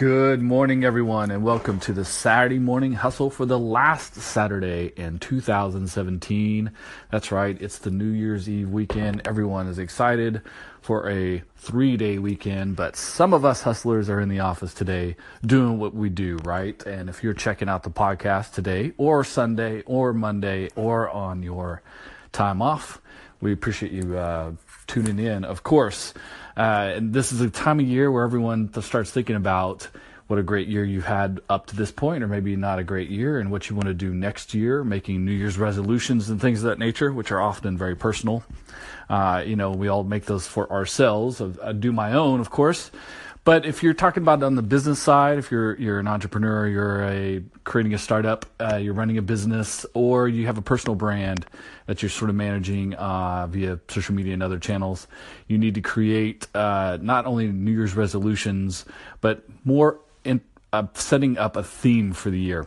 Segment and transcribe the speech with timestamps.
[0.00, 5.18] Good morning, everyone, and welcome to the Saturday morning hustle for the last Saturday in
[5.18, 6.70] 2017.
[7.10, 9.20] That's right, it's the New Year's Eve weekend.
[9.26, 10.40] Everyone is excited
[10.80, 15.16] for a three day weekend, but some of us hustlers are in the office today
[15.44, 16.82] doing what we do, right?
[16.86, 21.82] And if you're checking out the podcast today, or Sunday, or Monday, or on your
[22.32, 23.02] time off,
[23.42, 24.52] we appreciate you uh,
[24.86, 25.44] tuning in.
[25.44, 26.14] Of course,
[26.60, 29.88] uh, and this is a time of year where everyone starts thinking about
[30.26, 33.08] what a great year you've had up to this point, or maybe not a great
[33.08, 36.62] year, and what you want to do next year, making New Year's resolutions and things
[36.62, 38.44] of that nature, which are often very personal.
[39.08, 41.40] Uh, you know, we all make those for ourselves.
[41.40, 42.90] I do my own, of course,
[43.44, 47.02] but if you're talking about on the business side, if you're you're an entrepreneur, you're
[47.04, 51.46] a creating a startup, uh, you're running a business, or you have a personal brand
[51.86, 55.08] that you're sort of managing uh, via social media and other channels,
[55.48, 58.84] you need to create uh, not only New Year's resolutions,
[59.20, 60.40] but more in
[60.72, 62.66] uh, setting up a theme for the year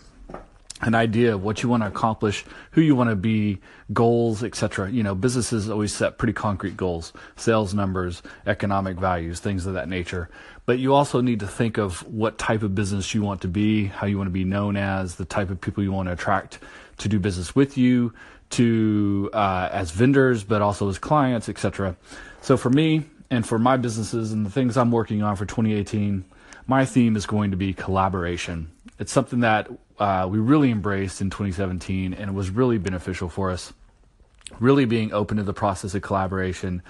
[0.84, 3.59] an idea of what you want to accomplish, who you want to be,
[3.94, 4.92] goals, etc.
[4.92, 9.88] You know, businesses always set pretty concrete goals, sales numbers, economic values, things of that
[9.88, 10.30] nature.
[10.66, 13.86] But you also need to think of what type of business you want to be,
[13.86, 16.59] how you want to be known as, the type of people you want to attract
[16.97, 18.14] to do business with you,
[18.52, 21.95] to uh, as vendors, but also as clients, etc.
[22.42, 26.25] So for me and for my businesses and the things I'm working on for 2018,
[26.68, 28.70] my theme is going to be collaboration.
[29.04, 29.68] It's something that
[30.00, 33.73] uh, we really embraced in 2017 and it was really beneficial for us.
[34.62, 36.82] Really being open to the process of collaboration,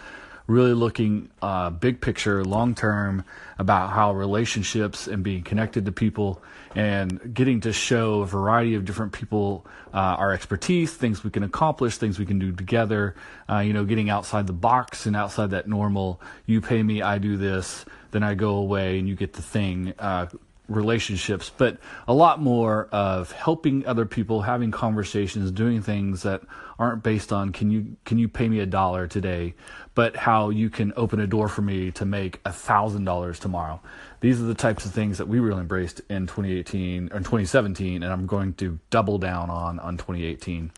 [0.45, 3.25] really looking uh, big picture, long term
[3.57, 6.39] about how relationships and being connected to people
[6.75, 11.41] and getting to show a variety of different people uh, our expertise, things we can
[11.41, 13.15] accomplish, things we can do together.
[13.49, 16.21] Uh, you know, getting outside the box and outside that normal.
[16.45, 19.95] You pay me, I do this, then I go away and you get the thing
[19.97, 20.27] uh,
[20.67, 26.41] relationships, but a lot more of helping other people, having conversations, doing things that
[26.79, 29.53] aren't based on can you can you pay me a dollar today,
[29.93, 33.81] but how you can open a door for me to make a thousand dollars tomorrow.
[34.21, 38.11] These are the types of things that we really embraced in 2018 or 2017, and
[38.11, 40.71] I'm going to double down on on 2018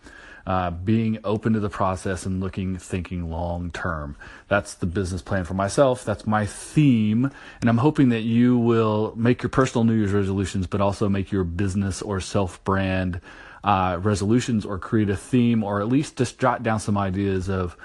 [0.45, 4.15] uh, being open to the process and looking, thinking long term.
[4.47, 6.05] That's the business plan for myself.
[6.05, 7.31] That's my theme.
[7.61, 11.31] And I'm hoping that you will make your personal New Year's resolutions, but also make
[11.31, 13.21] your business or self brand
[13.63, 17.75] uh, resolutions or create a theme or at least just jot down some ideas of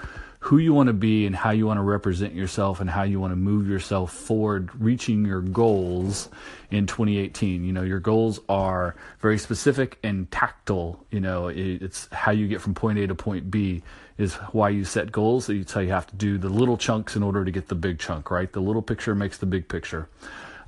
[0.51, 3.21] who you want to be and how you want to represent yourself and how you
[3.21, 6.27] want to move yourself forward reaching your goals
[6.71, 12.33] in 2018 you know your goals are very specific and tactile you know it's how
[12.33, 13.81] you get from point a to point b
[14.17, 15.47] is why you set goals.
[15.47, 17.97] It's how you have to do the little chunks in order to get the big
[17.97, 18.51] chunk right?
[18.51, 20.09] The little picture makes the big picture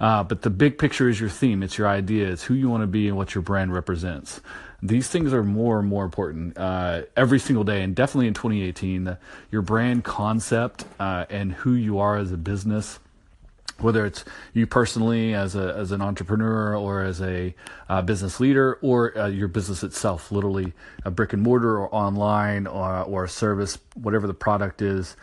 [0.03, 2.83] uh, but the big picture is your theme it's your idea it's who you want
[2.83, 4.41] to be and what your brand represents
[4.83, 9.17] these things are more and more important uh, every single day, and definitely in 2018.
[9.49, 12.99] Your brand concept uh, and who you are as a business,
[13.79, 17.55] whether it's you personally as a as an entrepreneur or as a
[17.87, 20.73] uh, business leader, or uh, your business itself, literally
[21.05, 25.15] a brick and mortar or online or, or a service, whatever the product is.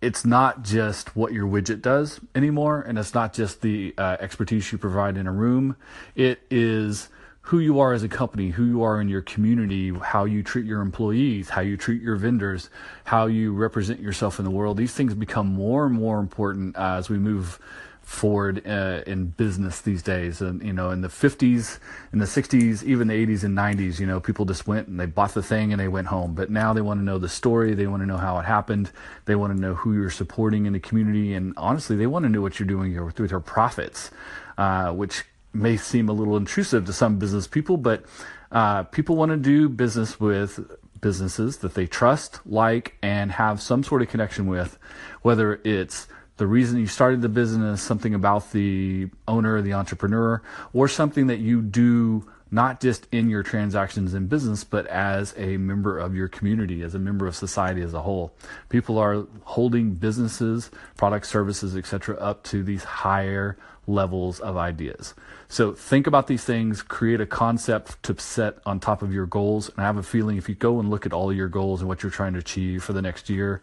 [0.00, 4.70] It's not just what your widget does anymore, and it's not just the uh, expertise
[4.70, 5.76] you provide in a room.
[6.14, 7.08] It is
[7.46, 10.66] who you are as a company, who you are in your community, how you treat
[10.66, 12.68] your employees, how you treat your vendors,
[13.04, 14.76] how you represent yourself in the world.
[14.76, 17.60] These things become more and more important as we move
[18.06, 20.40] forward uh, in business these days.
[20.40, 21.80] And you know, in the 50s,
[22.12, 25.06] in the 60s, even the 80s and 90s, you know, people just went and they
[25.06, 26.32] bought the thing and they went home.
[26.32, 27.74] But now they want to know the story.
[27.74, 28.92] They want to know how it happened.
[29.24, 32.28] They want to know who you're supporting in the community, and honestly, they want to
[32.28, 34.12] know what you're doing with your profits,
[34.56, 38.04] uh, which may seem a little intrusive to some business people, but
[38.52, 40.60] uh, people want to do business with
[41.00, 44.78] businesses that they trust, like, and have some sort of connection with,
[45.22, 50.42] whether it's the reason you started the business, something about the owner, the entrepreneur,
[50.72, 55.56] or something that you do not just in your transactions in business, but as a
[55.56, 58.32] member of your community, as a member of society as a whole.
[58.68, 63.56] People are holding businesses, products, services, etc., up to these higher
[63.88, 65.14] levels of ideas.
[65.48, 69.68] So think about these things, create a concept to set on top of your goals.
[69.70, 71.88] And I have a feeling if you go and look at all your goals and
[71.88, 73.62] what you're trying to achieve for the next year,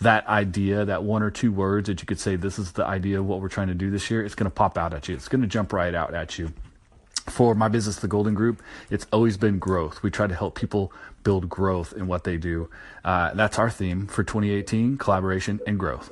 [0.00, 3.18] that idea, that one or two words that you could say, this is the idea
[3.18, 5.14] of what we're trying to do this year, it's going to pop out at you.
[5.14, 6.52] It's going to jump right out at you.
[7.26, 10.02] For my business, The Golding Group, it's always been growth.
[10.02, 10.92] We try to help people
[11.22, 12.70] build growth in what they do.
[13.04, 16.10] Uh, that's our theme for 2018 collaboration and growth.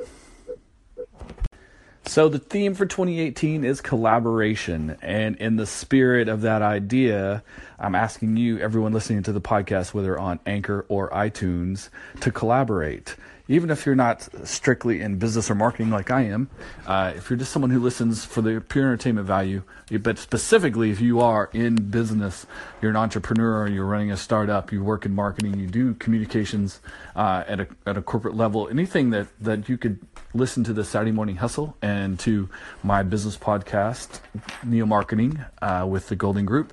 [2.06, 4.98] So, the theme for 2018 is collaboration.
[5.00, 7.42] And in the spirit of that idea,
[7.78, 11.88] I'm asking you, everyone listening to the podcast, whether on Anchor or iTunes,
[12.20, 13.16] to collaborate
[13.48, 16.48] even if you're not strictly in business or marketing like I am,
[16.86, 19.62] uh, if you're just someone who listens for the pure entertainment value,
[20.00, 22.46] but specifically if you are in business,
[22.80, 26.80] you're an entrepreneur, you're running a startup, you work in marketing, you do communications
[27.16, 30.00] uh, at a at a corporate level, anything that that you could
[30.32, 32.48] listen to the Saturday Morning Hustle and to
[32.82, 34.20] my business podcast,
[34.64, 36.72] Neo Marketing, uh, with the Golding Group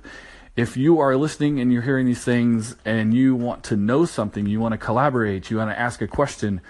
[0.54, 4.46] if you are listening and you're hearing these things and you want to know something,
[4.46, 6.60] you want to collaborate, you want to ask a question,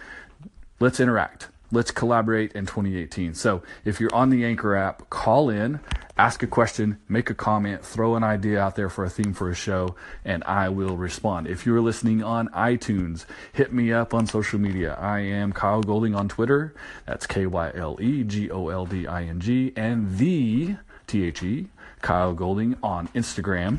[0.78, 1.48] let's interact.
[1.72, 3.32] Let's collaborate in 2018.
[3.32, 5.80] So if you're on the Anchor app, call in,
[6.18, 9.48] ask a question, make a comment, throw an idea out there for a theme for
[9.48, 11.46] a show, and I will respond.
[11.46, 13.24] If you're listening on iTunes,
[13.54, 14.98] hit me up on social media.
[15.00, 16.74] I am Kyle Golding on Twitter.
[17.06, 20.76] That's K Y L E G O L D I N G, and the
[21.12, 21.66] T H E
[22.00, 23.78] Kyle Golding on Instagram.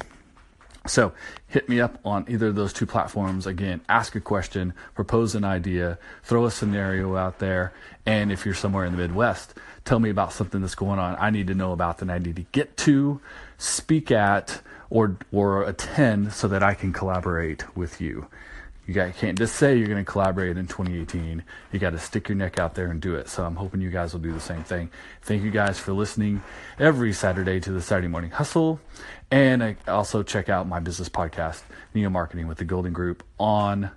[0.85, 1.13] So
[1.47, 3.47] hit me up on either of those two platforms.
[3.47, 7.73] Again, ask a question, propose an idea, throw a scenario out there.
[8.05, 11.31] And if you're somewhere in the Midwest, tell me about something that's going on I
[11.31, 13.19] need to know about that I need to get to,
[13.57, 18.27] speak at, or, or attend so that I can collaborate with you.
[18.85, 21.43] You can't just say you're going to collaborate in 2018.
[21.71, 23.29] You got to stick your neck out there and do it.
[23.29, 24.89] So I'm hoping you guys will do the same thing.
[25.21, 26.41] Thank you guys for listening
[26.77, 28.81] every Saturday to the Saturday Morning Hustle.
[29.31, 31.61] And I also check out my business podcast,
[31.93, 33.91] Neo Marketing with the Golding Group on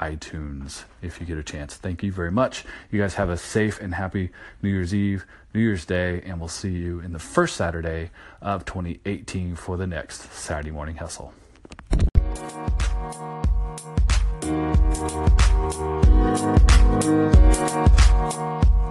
[0.00, 1.76] iTunes if you get a chance.
[1.76, 2.64] Thank you very much.
[2.90, 4.30] You guys have a safe and happy
[4.62, 5.24] New Year's Eve,
[5.54, 8.10] New Year's Day, and we'll see you in the first Saturday
[8.42, 11.32] of 2018 for the next Saturday Morning Hustle.
[14.44, 14.76] Thank
[18.36, 18.83] you.